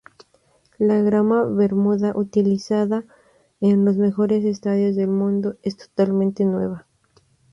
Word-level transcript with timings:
La 0.79 0.99
grama 1.03 1.43
"bermuda" 1.43 2.13
utilizada 2.17 3.05
en 3.59 3.85
los 3.85 3.97
mejores 3.97 4.43
estadios 4.45 4.95
del 4.95 5.09
mundo, 5.09 5.57
es 5.61 5.77
totalmente 5.77 6.43
nueva. 6.43 6.87